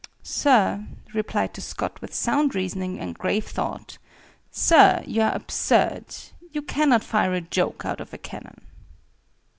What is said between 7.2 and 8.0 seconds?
a joke